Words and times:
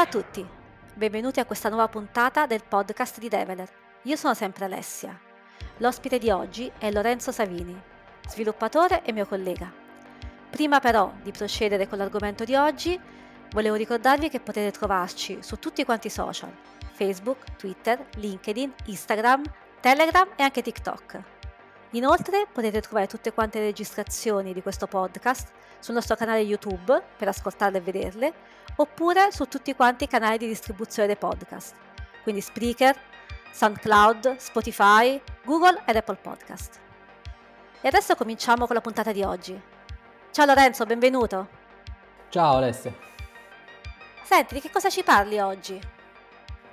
Ciao 0.00 0.08
a 0.08 0.12
tutti, 0.12 0.48
benvenuti 0.94 1.40
a 1.40 1.44
questa 1.44 1.68
nuova 1.68 1.86
puntata 1.86 2.46
del 2.46 2.62
podcast 2.66 3.18
di 3.18 3.28
Develer. 3.28 3.68
Io 4.04 4.16
sono 4.16 4.32
sempre 4.32 4.64
Alessia. 4.64 5.20
L'ospite 5.76 6.16
di 6.16 6.30
oggi 6.30 6.72
è 6.78 6.90
Lorenzo 6.90 7.32
Savini, 7.32 7.78
sviluppatore 8.26 9.02
e 9.04 9.12
mio 9.12 9.26
collega. 9.26 9.70
Prima 10.48 10.80
però 10.80 11.12
di 11.22 11.32
procedere 11.32 11.86
con 11.86 11.98
l'argomento 11.98 12.44
di 12.44 12.54
oggi, 12.54 12.98
volevo 13.50 13.74
ricordarvi 13.74 14.30
che 14.30 14.40
potete 14.40 14.70
trovarci 14.70 15.42
su 15.42 15.58
tutti 15.58 15.84
quanti 15.84 16.06
i 16.06 16.10
social, 16.10 16.56
Facebook, 16.92 17.56
Twitter, 17.58 18.02
LinkedIn, 18.16 18.72
Instagram, 18.86 19.42
Telegram 19.80 20.28
e 20.34 20.42
anche 20.42 20.62
TikTok. 20.62 21.22
Inoltre 21.90 22.46
potete 22.50 22.80
trovare 22.80 23.06
tutte 23.06 23.34
quante 23.34 23.58
le 23.58 23.66
registrazioni 23.66 24.54
di 24.54 24.62
questo 24.62 24.86
podcast 24.86 25.50
sul 25.80 25.94
nostro 25.94 26.14
canale 26.14 26.40
YouTube 26.40 27.02
per 27.18 27.28
ascoltarle 27.28 27.78
e 27.78 27.80
vederle, 27.80 28.34
oppure 28.80 29.30
su 29.30 29.44
tutti 29.44 29.74
quanti 29.74 30.04
i 30.04 30.08
canali 30.08 30.38
di 30.38 30.46
distribuzione 30.46 31.06
dei 31.06 31.16
podcast, 31.16 31.74
quindi 32.22 32.40
Spreaker, 32.40 32.98
SoundCloud, 33.52 34.36
Spotify, 34.36 35.20
Google 35.44 35.82
ed 35.84 35.96
Apple 35.96 36.16
Podcast. 36.16 36.78
E 37.82 37.88
adesso 37.88 38.14
cominciamo 38.14 38.66
con 38.66 38.74
la 38.74 38.80
puntata 38.80 39.12
di 39.12 39.22
oggi. 39.22 39.60
Ciao 40.30 40.46
Lorenzo, 40.46 40.86
benvenuto. 40.86 41.48
Ciao 42.30 42.56
Alessia. 42.56 42.94
Senti, 44.22 44.54
di 44.54 44.60
che 44.60 44.70
cosa 44.70 44.88
ci 44.88 45.02
parli 45.02 45.38
oggi? 45.38 45.78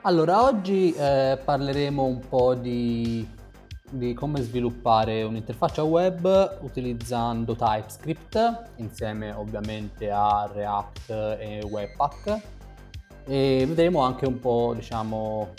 Allora, 0.02 0.44
oggi 0.44 0.94
eh, 0.94 1.38
parleremo 1.44 2.04
un 2.04 2.20
po' 2.26 2.54
di 2.54 3.28
di 3.90 4.14
come 4.14 4.42
sviluppare 4.42 5.24
un'interfaccia 5.24 5.84
web 5.84 6.60
utilizzando 6.62 7.56
TypeScript 7.56 8.64
insieme 8.78 9.32
ovviamente 9.32 10.10
a 10.12 10.50
React 10.52 11.10
e 11.40 11.62
Webpack 11.64 12.42
e 13.26 13.66
vedremo 13.68 14.02
anche 14.02 14.26
un 14.26 14.40
po' 14.40 14.74
diciamo 14.76 15.54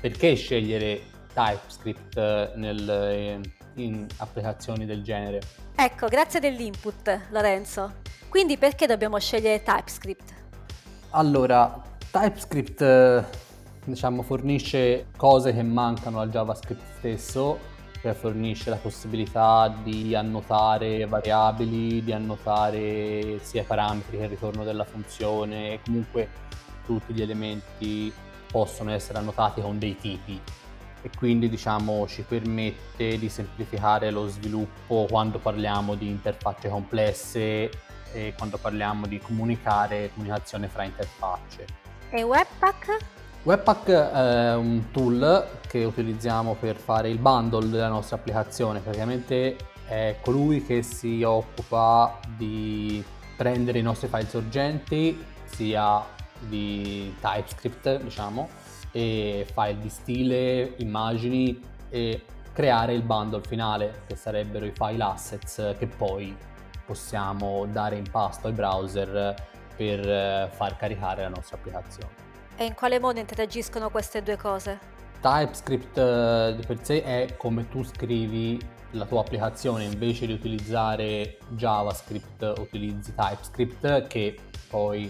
perché 0.00 0.34
scegliere 0.34 1.02
TypeScript 1.32 2.54
nel, 2.56 3.40
in 3.74 4.06
applicazioni 4.16 4.86
del 4.86 5.02
genere. 5.02 5.40
Ecco, 5.74 6.08
grazie 6.08 6.40
dell'input 6.40 7.28
Lorenzo. 7.30 7.94
Quindi 8.28 8.58
perché 8.58 8.86
dobbiamo 8.86 9.18
scegliere 9.18 9.62
TypeScript? 9.62 10.34
Allora, 11.10 11.82
TypeScript 12.10 13.46
diciamo, 13.88 14.22
fornisce 14.22 15.06
cose 15.16 15.52
che 15.52 15.62
mancano 15.62 16.20
al 16.20 16.30
JavaScript 16.30 16.82
stesso, 16.98 17.58
cioè 18.00 18.12
fornisce 18.12 18.70
la 18.70 18.76
possibilità 18.76 19.74
di 19.82 20.14
annotare 20.14 21.06
variabili, 21.06 22.02
di 22.02 22.12
annotare 22.12 23.38
sia 23.42 23.62
i 23.62 23.64
parametri 23.64 24.18
che 24.18 24.24
il 24.24 24.28
ritorno 24.28 24.64
della 24.64 24.84
funzione 24.84 25.72
e 25.72 25.80
comunque 25.84 26.28
tutti 26.84 27.12
gli 27.12 27.22
elementi 27.22 28.12
possono 28.50 28.92
essere 28.92 29.18
annotati 29.18 29.60
con 29.60 29.78
dei 29.78 29.96
tipi 29.96 30.40
e 31.02 31.10
quindi 31.16 31.48
diciamo 31.48 32.06
ci 32.06 32.22
permette 32.22 33.18
di 33.18 33.28
semplificare 33.28 34.10
lo 34.10 34.26
sviluppo 34.26 35.06
quando 35.08 35.38
parliamo 35.38 35.94
di 35.94 36.08
interfacce 36.08 36.68
complesse 36.68 37.70
e 38.12 38.34
quando 38.36 38.56
parliamo 38.58 39.06
di 39.06 39.18
comunicare 39.18 40.10
comunicazione 40.14 40.68
fra 40.68 40.84
interfacce. 40.84 41.66
E 42.10 42.22
Webpack? 42.22 43.17
Webpack 43.44 43.88
è 43.88 44.54
un 44.56 44.90
tool 44.90 45.46
che 45.66 45.84
utilizziamo 45.84 46.54
per 46.54 46.76
fare 46.76 47.08
il 47.08 47.18
bundle 47.18 47.68
della 47.70 47.88
nostra 47.88 48.16
applicazione, 48.16 48.80
praticamente 48.80 49.56
è 49.86 50.16
colui 50.20 50.62
che 50.62 50.82
si 50.82 51.22
occupa 51.22 52.18
di 52.36 53.02
prendere 53.36 53.78
i 53.78 53.82
nostri 53.82 54.08
file 54.08 54.28
sorgenti, 54.28 55.24
sia 55.46 56.04
di 56.40 57.14
TypeScript, 57.20 58.02
diciamo, 58.02 58.48
e 58.90 59.46
file 59.50 59.78
di 59.78 59.88
stile, 59.88 60.74
immagini 60.78 61.58
e 61.88 62.24
creare 62.52 62.92
il 62.92 63.02
bundle 63.02 63.40
finale, 63.46 64.02
che 64.08 64.16
sarebbero 64.16 64.66
i 64.66 64.72
file 64.74 65.02
assets 65.02 65.74
che 65.78 65.86
poi 65.86 66.36
possiamo 66.84 67.66
dare 67.66 67.96
in 67.96 68.10
pasto 68.10 68.48
ai 68.48 68.52
browser 68.52 69.34
per 69.74 70.50
far 70.52 70.76
caricare 70.76 71.22
la 71.22 71.28
nostra 71.28 71.56
applicazione. 71.56 72.17
E 72.60 72.64
in 72.64 72.74
quale 72.74 72.98
modo 72.98 73.20
interagiscono 73.20 73.88
queste 73.88 74.20
due 74.20 74.36
cose? 74.36 74.80
TypeScript 75.20 75.96
eh, 75.96 76.54
di 76.56 76.66
per 76.66 76.84
sé 76.84 77.04
è 77.04 77.36
come 77.36 77.68
tu 77.68 77.84
scrivi 77.84 78.60
la 78.92 79.04
tua 79.04 79.20
applicazione 79.20 79.84
invece 79.84 80.26
di 80.26 80.32
utilizzare 80.32 81.38
JavaScript 81.50 82.54
utilizzi 82.58 83.14
TypeScript 83.14 84.08
che 84.08 84.36
poi 84.68 85.08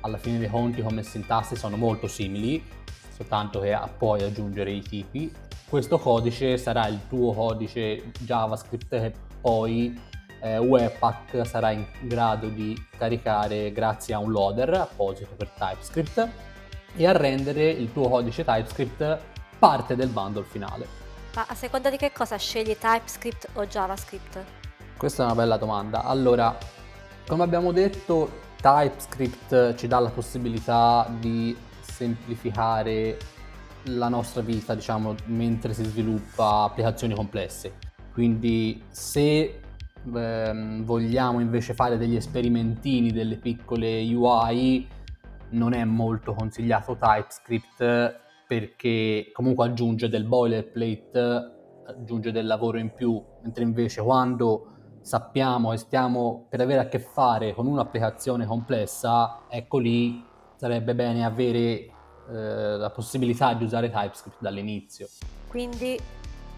alla 0.00 0.16
fine 0.16 0.38
dei 0.38 0.48
conti 0.48 0.80
come 0.80 1.02
sintassi 1.02 1.54
sono 1.54 1.76
molto 1.76 2.06
simili 2.06 2.64
soltanto 3.14 3.60
che 3.60 3.78
puoi 3.98 4.22
aggiungere 4.22 4.70
i 4.70 4.80
tipi 4.80 5.30
questo 5.68 5.98
codice 5.98 6.56
sarà 6.56 6.86
il 6.86 7.00
tuo 7.08 7.34
codice 7.34 8.10
JavaScript 8.20 8.88
che 8.88 9.12
poi 9.42 10.00
eh, 10.40 10.56
Webpack 10.56 11.46
sarà 11.46 11.72
in 11.72 11.84
grado 12.02 12.48
di 12.48 12.74
caricare 12.96 13.70
grazie 13.72 14.14
a 14.14 14.18
un 14.18 14.30
loader 14.30 14.72
apposito 14.72 15.34
per 15.36 15.50
TypeScript 15.50 16.54
e 16.94 17.06
a 17.06 17.12
rendere 17.12 17.70
il 17.70 17.92
tuo 17.92 18.08
codice 18.08 18.44
TypeScript 18.44 19.18
parte 19.58 19.96
del 19.96 20.08
bundle 20.08 20.44
finale. 20.44 20.86
Ma 21.34 21.46
a 21.48 21.54
seconda 21.54 21.90
di 21.90 21.96
che 21.96 22.12
cosa 22.12 22.36
scegli 22.36 22.76
TypeScript 22.76 23.48
o 23.54 23.66
JavaScript? 23.66 24.44
Questa 24.96 25.22
è 25.22 25.26
una 25.26 25.34
bella 25.34 25.56
domanda. 25.56 26.04
Allora, 26.04 26.56
come 27.26 27.42
abbiamo 27.42 27.72
detto, 27.72 28.44
TypeScript 28.60 29.74
ci 29.74 29.86
dà 29.86 29.98
la 29.98 30.08
possibilità 30.08 31.06
di 31.18 31.54
semplificare 31.82 33.18
la 33.84 34.08
nostra 34.08 34.40
vita, 34.42 34.74
diciamo, 34.74 35.14
mentre 35.26 35.74
si 35.74 35.84
sviluppa 35.84 36.62
applicazioni 36.62 37.14
complesse. 37.14 37.74
Quindi 38.12 38.82
se 38.88 39.60
ehm, 40.14 40.84
vogliamo 40.84 41.40
invece 41.40 41.74
fare 41.74 41.98
degli 41.98 42.16
esperimentini, 42.16 43.12
delle 43.12 43.36
piccole 43.36 44.02
UI, 44.12 44.88
non 45.56 45.72
è 45.72 45.84
molto 45.84 46.34
consigliato 46.34 46.96
TypeScript 46.96 48.20
perché 48.46 49.30
comunque 49.32 49.66
aggiunge 49.66 50.08
del 50.08 50.24
boilerplate, 50.24 51.54
aggiunge 51.86 52.30
del 52.30 52.46
lavoro 52.46 52.78
in 52.78 52.92
più, 52.94 53.20
mentre 53.42 53.64
invece 53.64 54.02
quando 54.02 54.72
sappiamo 55.00 55.72
e 55.72 55.76
stiamo 55.78 56.46
per 56.48 56.60
avere 56.60 56.80
a 56.80 56.88
che 56.88 56.98
fare 56.98 57.54
con 57.54 57.66
un'applicazione 57.66 58.46
complessa, 58.46 59.42
ecco 59.48 59.78
lì 59.78 60.24
sarebbe 60.56 60.94
bene 60.94 61.24
avere 61.24 61.58
eh, 61.58 61.92
la 62.28 62.90
possibilità 62.90 63.54
di 63.54 63.64
usare 63.64 63.90
TypeScript 63.90 64.38
dall'inizio. 64.40 65.08
Quindi 65.48 65.98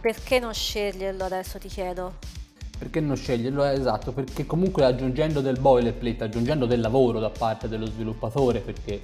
perché 0.00 0.38
non 0.38 0.52
sceglierlo 0.52 1.24
adesso 1.24 1.58
ti 1.58 1.68
chiedo? 1.68 2.37
Perché 2.78 3.00
non 3.00 3.16
sceglierlo? 3.16 3.64
Esatto, 3.64 4.12
perché 4.12 4.46
comunque 4.46 4.84
aggiungendo 4.84 5.40
del 5.40 5.58
boilerplate, 5.58 6.24
aggiungendo 6.24 6.64
del 6.64 6.80
lavoro 6.80 7.18
da 7.18 7.30
parte 7.30 7.68
dello 7.68 7.86
sviluppatore, 7.86 8.60
perché 8.60 9.00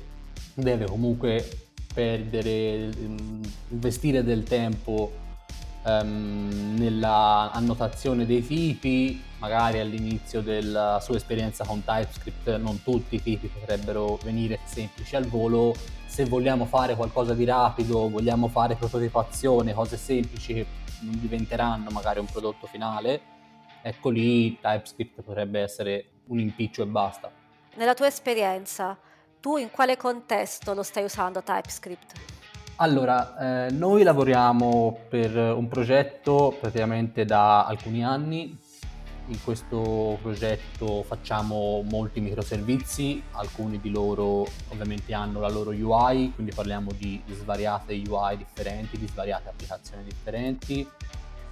deve 0.54 0.86
comunque 0.86 1.46
perdere, 1.92 2.90
mm, 2.96 3.42
investire 3.70 4.22
del 4.22 4.44
tempo 4.44 5.12
um, 5.84 6.74
nella 6.76 7.50
annotazione 7.52 8.26
dei 8.26 8.46
tipi, 8.46 9.20
magari 9.38 9.78
all'inizio 9.78 10.40
della 10.40 11.00
sua 11.02 11.16
esperienza 11.16 11.64
con 11.64 11.84
TypeScript 11.84 12.56
non 12.56 12.82
tutti 12.82 13.16
i 13.16 13.22
tipi 13.22 13.48
potrebbero 13.48 14.18
venire 14.22 14.60
semplici 14.64 15.16
al 15.16 15.26
volo, 15.26 15.74
se 16.06 16.24
vogliamo 16.24 16.64
fare 16.64 16.94
qualcosa 16.94 17.34
di 17.34 17.44
rapido, 17.44 18.08
vogliamo 18.08 18.48
fare 18.48 18.76
prototipazione, 18.76 19.74
cose 19.74 19.96
semplici 19.96 20.54
che 20.54 20.66
non 21.00 21.18
diventeranno 21.20 21.90
magari 21.90 22.20
un 22.20 22.26
prodotto 22.26 22.66
finale, 22.66 23.33
ecco 23.86 24.08
lì 24.08 24.58
TypeScript 24.58 25.20
potrebbe 25.20 25.60
essere 25.60 26.06
un 26.28 26.38
impiccio 26.38 26.82
e 26.82 26.86
basta. 26.86 27.30
Nella 27.74 27.92
tua 27.92 28.06
esperienza, 28.06 28.96
tu 29.40 29.58
in 29.58 29.70
quale 29.70 29.98
contesto 29.98 30.72
lo 30.72 30.82
stai 30.82 31.04
usando 31.04 31.42
TypeScript? 31.42 32.12
Allora, 32.76 33.66
eh, 33.66 33.70
noi 33.72 34.02
lavoriamo 34.02 35.00
per 35.08 35.36
un 35.36 35.68
progetto 35.68 36.56
praticamente 36.58 37.26
da 37.26 37.66
alcuni 37.66 38.02
anni. 38.02 38.56
In 39.26 39.42
questo 39.42 40.18
progetto 40.20 41.02
facciamo 41.02 41.82
molti 41.82 42.20
microservizi, 42.20 43.22
alcuni 43.32 43.80
di 43.80 43.90
loro 43.90 44.46
ovviamente 44.68 45.12
hanno 45.14 45.40
la 45.40 45.48
loro 45.48 45.70
UI, 45.70 46.32
quindi 46.34 46.52
parliamo 46.54 46.90
di 46.92 47.22
svariate 47.26 47.94
UI 48.06 48.36
differenti, 48.38 48.98
di 48.98 49.06
svariate 49.06 49.50
applicazioni 49.50 50.04
differenti 50.04 50.86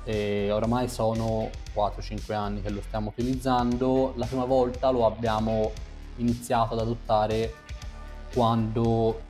e 0.04 0.50
oramai 0.50 0.88
sono 0.88 1.50
4-5 1.74 2.32
anni 2.34 2.62
che 2.62 2.70
lo 2.70 2.80
stiamo 2.80 3.10
utilizzando. 3.10 4.12
La 4.16 4.26
prima 4.26 4.44
volta 4.44 4.90
lo 4.90 5.06
abbiamo 5.06 5.72
iniziato 6.16 6.74
ad 6.74 6.80
adottare 6.80 7.54
quando 8.32 9.22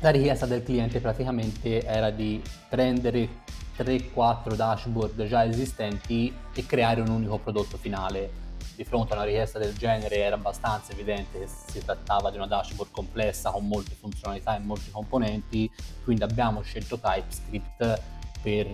la 0.00 0.10
richiesta 0.10 0.46
del 0.46 0.62
cliente 0.62 1.00
praticamente 1.00 1.82
era 1.84 2.10
di 2.10 2.42
prendere 2.68 3.42
3-4 3.78 4.54
dashboard 4.54 5.26
già 5.26 5.44
esistenti 5.44 6.32
e 6.52 6.66
creare 6.66 7.00
un 7.00 7.08
unico 7.08 7.38
prodotto 7.38 7.76
finale 7.76 8.42
di 8.76 8.84
fronte 8.84 9.12
a 9.12 9.16
una 9.16 9.24
richiesta 9.24 9.58
del 9.58 9.74
genere 9.74 10.16
era 10.16 10.34
abbastanza 10.34 10.92
evidente 10.92 11.38
che 11.38 11.46
si 11.46 11.84
trattava 11.84 12.30
di 12.30 12.36
una 12.36 12.46
dashboard 12.46 12.90
complessa 12.90 13.50
con 13.50 13.66
molte 13.66 13.94
funzionalità 13.94 14.56
e 14.56 14.58
molti 14.58 14.90
componenti, 14.90 15.70
quindi 16.02 16.24
abbiamo 16.24 16.60
scelto 16.62 16.98
TypeScript 16.98 18.00
per 18.44 18.66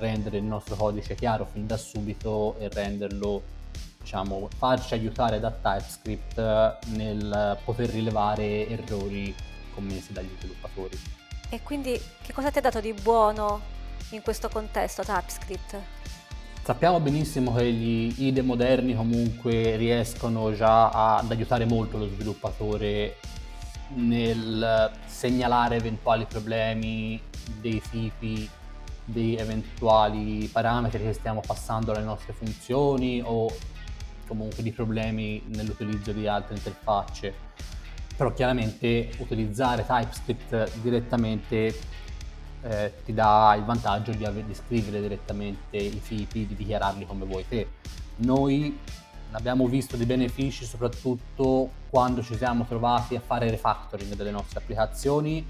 rendere 0.00 0.38
il 0.38 0.42
nostro 0.42 0.74
codice 0.74 1.14
chiaro 1.14 1.46
fin 1.46 1.64
da 1.64 1.76
subito 1.76 2.56
e 2.58 2.68
renderlo, 2.68 3.40
diciamo, 4.00 4.48
farci 4.56 4.94
aiutare 4.94 5.38
da 5.38 5.52
TypeScript 5.52 6.86
nel 6.96 7.56
poter 7.64 7.88
rilevare 7.90 8.68
errori 8.68 9.32
commessi 9.72 10.12
dagli 10.12 10.30
sviluppatori. 10.40 10.98
E 11.50 11.62
quindi 11.62 12.00
che 12.20 12.32
cosa 12.32 12.50
ti 12.50 12.58
ha 12.58 12.62
dato 12.62 12.80
di 12.80 12.92
buono 12.94 13.60
in 14.10 14.22
questo 14.22 14.48
contesto 14.48 15.04
TypeScript? 15.04 15.76
Sappiamo 16.64 16.98
benissimo 16.98 17.54
che 17.54 17.72
gli 17.72 18.12
IDE 18.24 18.42
moderni 18.42 18.96
comunque 18.96 19.76
riescono 19.76 20.52
già 20.52 20.88
ad 20.88 21.30
aiutare 21.30 21.64
molto 21.64 21.96
lo 21.96 22.08
sviluppatore 22.08 23.18
nel 23.94 24.90
segnalare 25.06 25.76
eventuali 25.76 26.24
problemi 26.24 27.20
dei 27.60 27.80
tipi, 27.88 28.48
dei 29.04 29.36
eventuali 29.36 30.48
parametri 30.50 31.02
che 31.02 31.12
stiamo 31.12 31.40
passando 31.44 31.92
alle 31.92 32.04
nostre 32.04 32.32
funzioni 32.32 33.22
o 33.24 33.50
comunque 34.26 34.62
di 34.62 34.72
problemi 34.72 35.42
nell'utilizzo 35.46 36.12
di 36.12 36.26
altre 36.26 36.54
interfacce. 36.54 37.34
Però 38.16 38.32
chiaramente 38.32 39.10
utilizzare 39.18 39.84
TypeScript 39.84 40.80
direttamente 40.80 41.74
eh, 42.62 42.92
ti 43.04 43.12
dà 43.12 43.54
il 43.56 43.64
vantaggio 43.64 44.12
di, 44.12 44.44
di, 44.44 44.54
scrivere 44.54 45.00
direttamente 45.00 45.76
i 45.76 46.00
tipi, 46.00 46.46
di 46.46 46.54
dichiararli 46.54 47.06
come 47.06 47.24
vuoi 47.24 47.46
te. 47.48 47.68
Noi 48.16 48.78
abbiamo 49.32 49.66
visto 49.66 49.96
dei 49.96 50.06
benefici 50.06 50.64
soprattutto 50.64 51.70
quando 51.90 52.22
ci 52.22 52.36
siamo 52.36 52.64
trovati 52.64 53.16
a 53.16 53.20
fare 53.20 53.50
refactoring 53.50 54.14
delle 54.14 54.30
nostre 54.30 54.60
applicazioni, 54.60 55.44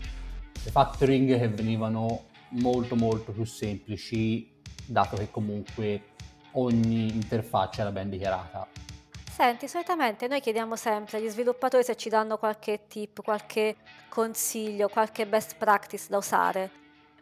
refactoring 0.65 1.39
che 1.39 1.49
venivano 1.49 2.31
molto 2.53 2.97
molto 2.97 3.33
più 3.33 3.45
semplici 3.45 4.51
dato 4.87 5.17
che 5.17 5.31
comunque 5.31 6.11
ogni 6.53 7.09
interfaccia 7.09 7.83
era 7.83 7.91
ben 7.91 8.11
dichiarata. 8.11 8.67
Senti, 9.31 9.67
solitamente 9.67 10.29
noi 10.29 10.41
chiediamo 10.41 10.77
sempre 10.77 11.19
agli 11.19 11.29
sviluppatori 11.29 11.83
se 11.83 11.97
ci 11.97 12.11
danno 12.11 12.37
qualche 12.37 12.87
tip, 12.87 13.23
qualche 13.23 13.77
consiglio, 14.09 14.89
qualche 14.89 15.27
best 15.27 15.57
practice 15.57 16.07
da 16.09 16.19
usare. 16.19 16.61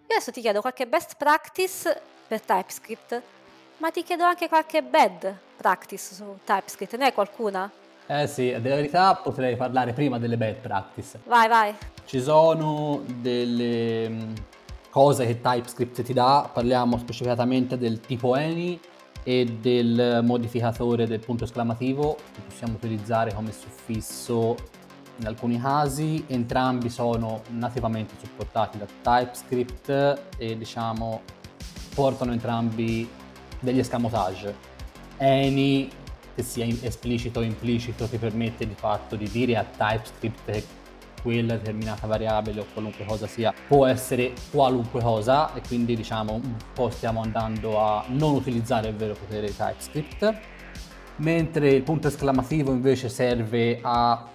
Io 0.09 0.17
adesso 0.17 0.32
ti 0.32 0.41
chiedo 0.41 0.61
qualche 0.61 0.88
best 0.88 1.15
practice 1.17 2.00
per 2.26 2.41
TypeScript, 2.41 3.23
ma 3.76 3.91
ti 3.91 4.03
chiedo 4.03 4.25
anche 4.25 4.49
qualche 4.49 4.83
bad 4.83 5.37
practice 5.56 6.15
su 6.15 6.38
TypeScript. 6.44 6.97
Ne 6.97 7.05
hai 7.06 7.12
qualcuna? 7.12 7.71
Eh 8.06 8.26
sì, 8.26 8.50
della 8.61 8.75
verità 8.75 9.15
potrei 9.15 9.55
parlare 9.55 9.93
prima 9.93 10.19
delle 10.19 10.37
bad 10.37 10.56
practice. 10.56 11.21
Vai, 11.26 11.47
vai. 11.47 11.76
Ci 12.06 12.21
sono 12.21 13.05
delle 13.06 14.33
cose 14.90 15.26
che 15.26 15.40
TypeScript 15.40 16.02
ti 16.02 16.12
dà, 16.12 16.50
parliamo 16.52 16.98
specificatamente 16.98 17.78
del 17.78 18.00
tipo 18.00 18.34
any 18.34 18.78
e 19.22 19.44
del 19.60 20.20
modificatore 20.25 21.06
del 21.06 21.20
punto 21.20 21.44
esclamativo 21.44 22.16
che 22.34 22.40
possiamo 22.40 22.75
utilizzare 22.75 23.32
come 23.34 23.52
suffisso 23.52 24.56
in 25.20 25.26
alcuni 25.26 25.60
casi 25.60 26.25
entrambi 26.28 26.88
sono 26.88 27.42
nativamente 27.50 28.14
supportati 28.19 28.78
da 28.78 28.87
TypeScript 29.02 30.22
e 30.38 30.56
diciamo 30.56 31.20
portano 31.94 32.32
entrambi 32.32 33.08
degli 33.60 33.78
escamotage. 33.78 34.69
Any, 35.19 35.90
che 36.34 36.42
sia 36.42 36.64
esplicito 36.64 37.40
o 37.40 37.42
implicito, 37.42 38.06
ti 38.06 38.16
permette 38.16 38.66
di 38.66 38.75
fatto 38.75 39.16
di 39.16 39.28
dire 39.28 39.56
a 39.56 39.64
TypeScript 39.64 40.50
che 40.50 40.64
quella 41.22 41.56
determinata 41.56 42.06
variabile 42.06 42.61
o 42.61 42.67
qualunque 42.72 43.05
cosa 43.05 43.26
sia 43.26 43.52
può 43.67 43.87
essere 43.87 44.32
qualunque 44.50 45.00
cosa 45.00 45.52
e 45.55 45.62
quindi 45.67 45.96
diciamo 45.96 46.34
un 46.34 46.55
po' 46.75 46.90
stiamo 46.90 47.22
andando 47.22 47.81
a 47.81 48.05
non 48.08 48.34
utilizzare 48.34 48.88
il 48.88 48.96
vero 48.96 49.14
potere 49.14 49.46
di 49.46 49.56
TypeScript 49.56 50.38
mentre 51.17 51.70
il 51.70 51.82
punto 51.82 52.08
esclamativo 52.08 52.72
invece 52.72 53.08
serve 53.08 53.78
a 53.82 54.28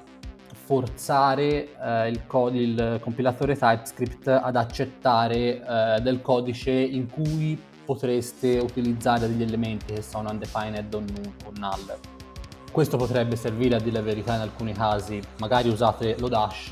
forzare 0.65 1.69
eh, 1.79 2.09
il, 2.09 2.25
cod- 2.25 2.55
il, 2.55 2.99
compilatore 3.01 3.55
TypeScript 3.55 4.27
ad 4.27 4.55
accettare 4.55 5.38
eh, 5.38 6.01
del 6.01 6.21
codice 6.21 6.71
in 6.71 7.07
cui 7.07 7.59
potreste 7.85 8.57
utilizzare 8.57 9.27
degli 9.27 9.43
elementi 9.43 9.93
che 9.93 10.01
sono 10.01 10.31
undefined 10.31 10.91
o 10.93 10.99
null. 11.55 11.99
Questo 12.75 12.98
potrebbe 12.98 13.38
servire 13.38 13.77
a 13.77 13.80
dire 13.80 13.94
la 13.94 14.01
verità 14.01 14.36
in 14.36 14.42
alcuni 14.42 14.74
casi, 14.74 15.22
magari 15.38 15.69
usate 15.69 16.18
lo 16.19 16.27
dash 16.27 16.72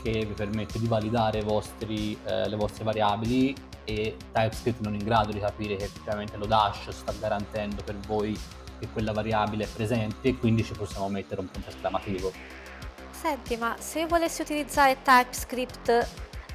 che 0.00 0.24
vi 0.24 0.32
permette 0.32 0.78
di 0.78 0.86
validare 0.86 1.42
vostri, 1.42 2.16
eh, 2.24 2.48
le 2.48 2.54
vostre 2.54 2.84
variabili 2.84 3.52
e 3.82 4.16
TypeScript 4.30 4.80
non 4.82 4.94
è 4.94 4.96
in 4.96 5.04
grado 5.04 5.32
di 5.32 5.40
capire 5.40 5.74
che 5.74 5.86
effettivamente 5.86 6.36
lo 6.36 6.46
dash 6.46 6.88
sta 6.90 7.12
garantendo 7.18 7.82
per 7.82 7.96
voi 8.06 8.38
che 8.78 8.86
quella 8.92 9.10
variabile 9.10 9.64
è 9.64 9.66
presente 9.66 10.28
e 10.28 10.38
quindi 10.38 10.62
ci 10.62 10.72
possiamo 10.72 11.08
mettere 11.08 11.40
un 11.40 11.50
punto 11.50 11.68
esclamativo. 11.68 12.30
Senti, 13.10 13.56
ma 13.56 13.74
se 13.80 13.98
io 14.02 14.06
volessi 14.06 14.40
utilizzare 14.40 14.98
TypeScript 15.02 16.08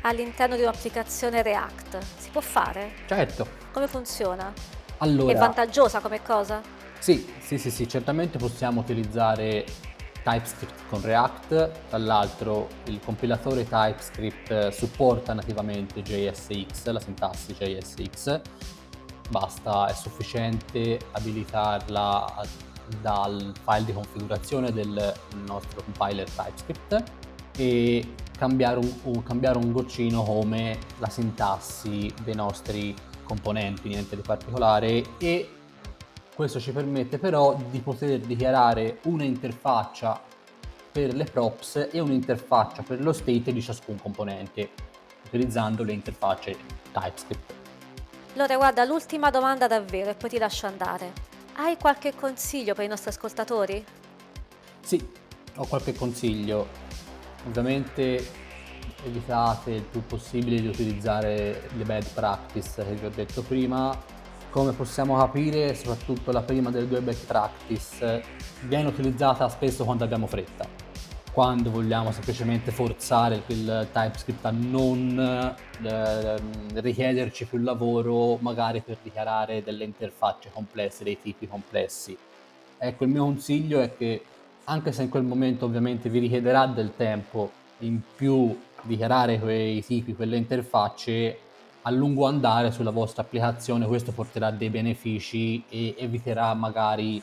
all'interno 0.04 0.56
di 0.56 0.62
un'applicazione 0.62 1.42
React, 1.42 1.98
si 2.18 2.30
può 2.30 2.40
fare? 2.40 2.94
Certo. 3.08 3.46
Come 3.74 3.88
funziona? 3.90 4.54
Allora, 5.00 5.34
è 5.34 5.36
vantaggiosa 5.36 6.00
come 6.00 6.24
cosa? 6.24 6.79
Sì, 7.00 7.26
sì, 7.40 7.58
sì, 7.58 7.72
sì, 7.72 7.88
certamente 7.88 8.38
possiamo 8.38 8.82
utilizzare 8.82 9.66
TypeScript 10.22 10.82
con 10.90 11.02
React, 11.02 11.72
tra 11.88 11.98
l'altro 11.98 12.68
il 12.86 13.00
compilatore 13.04 13.64
TypeScript 13.64 14.68
supporta 14.70 15.34
nativamente 15.34 16.02
JSX, 16.02 16.90
la 16.90 17.00
sintassi 17.00 17.54
JSX, 17.54 18.42
basta, 19.30 19.88
è 19.88 19.94
sufficiente 19.94 21.00
abilitarla 21.12 22.46
dal 23.02 23.54
file 23.64 23.86
di 23.86 23.94
configurazione 23.94 24.72
del 24.74 25.14
nostro 25.46 25.84
compiler 25.84 26.30
TypeScript 26.30 27.04
e 27.56 28.14
cambiare 28.38 28.78
un, 28.78 28.94
un, 29.04 29.24
cambiare 29.24 29.58
un 29.58 29.72
goccino 29.72 30.24
come 30.24 30.78
la 30.98 31.10
sintassi 31.10 32.12
dei 32.24 32.36
nostri 32.36 32.94
componenti, 33.24 33.88
niente 33.88 34.16
di 34.16 34.22
particolare 34.22 35.18
e 35.18 35.54
questo 36.40 36.62
ci 36.62 36.72
permette 36.72 37.18
però 37.18 37.54
di 37.70 37.80
poter 37.80 38.20
dichiarare 38.20 39.00
un'interfaccia 39.04 40.22
per 40.90 41.14
le 41.14 41.26
props 41.26 41.90
e 41.92 42.00
un'interfaccia 42.00 42.82
per 42.82 43.04
lo 43.04 43.12
state 43.12 43.52
di 43.52 43.62
ciascun 43.62 44.00
componente 44.02 44.70
utilizzando 45.26 45.84
le 45.84 45.92
interfacce 45.92 46.56
TypeScript. 46.94 47.54
Allora 48.36 48.56
guarda, 48.56 48.86
l'ultima 48.86 49.30
domanda 49.30 49.68
davvero 49.68 50.12
e 50.12 50.16
poi 50.16 50.30
ti 50.30 50.38
lascio 50.38 50.66
andare. 50.66 51.12
Hai 51.56 51.76
qualche 51.76 52.16
consiglio 52.16 52.74
per 52.74 52.86
i 52.86 52.88
nostri 52.88 53.10
ascoltatori? 53.10 53.84
Sì, 54.80 55.10
ho 55.58 55.68
qualche 55.68 55.94
consiglio. 55.94 56.70
Ovviamente 57.48 58.26
evitate 59.04 59.72
il 59.72 59.84
più 59.84 60.06
possibile 60.06 60.62
di 60.62 60.68
utilizzare 60.68 61.70
le 61.76 61.84
bad 61.84 62.08
practice 62.14 62.86
che 62.86 62.94
vi 62.94 63.06
ho 63.06 63.12
detto 63.14 63.42
prima. 63.42 64.19
Come 64.50 64.72
possiamo 64.74 65.16
capire, 65.18 65.76
soprattutto 65.76 66.32
la 66.32 66.42
prima 66.42 66.72
delle 66.72 66.88
due 66.88 67.02
bad 67.02 67.26
practice 67.26 68.24
viene 68.62 68.88
utilizzata 68.88 69.48
spesso 69.48 69.86
quando 69.86 70.04
abbiamo 70.04 70.28
fretta 70.28 70.90
quando 71.32 71.70
vogliamo 71.70 72.12
semplicemente 72.12 72.72
forzare 72.72 73.44
il 73.48 73.88
TypeScript 73.94 74.46
a 74.46 74.52
non 74.52 75.56
eh, 75.84 76.36
richiederci 76.74 77.46
più 77.46 77.60
lavoro 77.60 78.38
magari 78.42 78.82
per 78.82 78.98
dichiarare 79.02 79.64
delle 79.64 79.84
interfacce 79.84 80.50
complesse, 80.52 81.04
dei 81.04 81.22
tipi 81.22 81.48
complessi. 81.48 82.18
Ecco, 82.78 83.04
il 83.04 83.10
mio 83.10 83.24
consiglio 83.24 83.80
è 83.80 83.96
che 83.96 84.24
anche 84.66 84.92
se 84.92 85.04
in 85.04 85.10
quel 85.10 85.24
momento 85.24 85.66
ovviamente 85.66 86.10
vi 86.10 86.20
richiederà 86.20 86.66
del 86.66 86.94
tempo 86.96 87.52
in 87.80 88.02
più 88.16 88.58
dichiarare 88.82 89.40
quei 89.40 89.84
tipi, 89.84 90.16
quelle 90.16 90.36
interfacce, 90.36 91.38
a 91.84 91.92
lungo 91.92 92.26
andare 92.26 92.72
sulla 92.72 92.92
vostra 92.92 93.22
applicazione 93.22 93.88
questo 93.88 94.12
porterà 94.12 94.52
dei 94.52 94.70
benefici 94.70 95.64
e 95.70 95.96
eviterà 95.98 96.54
magari 96.54 97.22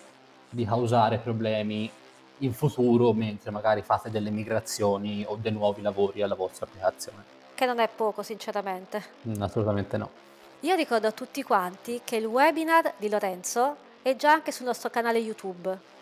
di 0.48 0.64
causare 0.64 1.18
problemi 1.18 1.90
in 2.38 2.52
futuro 2.52 3.12
mentre 3.12 3.50
magari 3.50 3.82
fate 3.82 4.10
delle 4.10 4.30
migrazioni 4.30 5.24
o 5.26 5.36
dei 5.36 5.52
nuovi 5.52 5.82
lavori 5.82 6.22
alla 6.22 6.34
vostra 6.34 6.66
applicazione. 6.66 7.34
Che 7.54 7.66
non 7.66 7.78
è 7.78 7.88
poco, 7.88 8.22
sinceramente. 8.22 9.02
Mm, 9.28 9.40
assolutamente 9.40 9.96
no. 9.96 10.10
Io 10.60 10.74
ricordo 10.74 11.06
a 11.06 11.12
tutti 11.12 11.42
quanti 11.42 12.00
che 12.04 12.16
il 12.16 12.26
webinar 12.26 12.94
di 12.96 13.08
Lorenzo 13.08 13.76
è 14.02 14.16
già 14.16 14.32
anche 14.32 14.52
sul 14.52 14.66
nostro 14.66 14.90
canale 14.90 15.18
YouTube. 15.18 15.94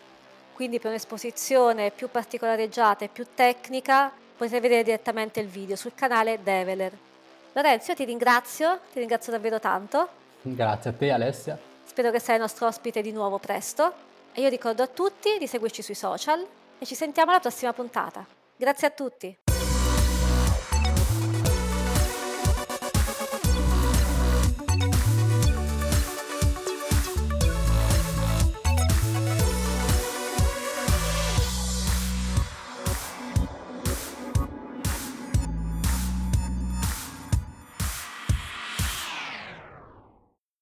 Quindi 0.55 0.79
per 0.79 0.91
un'esposizione 0.91 1.91
più 1.91 2.09
particolareggiata 2.09 3.05
e 3.05 3.09
più 3.09 3.27
tecnica 3.35 4.13
potete 4.37 4.61
vedere 4.61 4.83
direttamente 4.85 5.41
il 5.41 5.49
video 5.49 5.77
sul 5.77 5.95
canale 5.95 6.41
Develer. 6.43 6.93
Lorenzo, 7.55 7.95
ti 7.95 8.05
ringrazio, 8.05 8.81
ti 8.93 8.99
ringrazio 8.99 9.33
davvero 9.33 9.61
tanto. 9.61 10.09
Grazie 10.43 10.91
a 10.91 10.93
te 10.93 11.11
Alessia. 11.11 11.59
Spero 11.85 12.11
che 12.11 12.19
sarai 12.19 12.41
nostro 12.41 12.67
ospite 12.67 13.01
di 13.01 13.13
nuovo 13.13 13.39
presto 13.39 13.93
E 14.33 14.41
io 14.41 14.49
ricordo 14.49 14.83
a 14.83 14.89
tutti 14.89 15.39
di 15.39 15.47
seguirci 15.47 15.81
sui 15.81 15.95
social 15.95 16.45
e 16.79 16.85
ci 16.85 16.97
sentiamo 16.97 17.31
alla 17.31 17.41
prossima 17.41 17.73
puntata. 17.73 18.27
Grazie 18.57 18.89
a 18.89 18.91
tutti! 18.91 19.44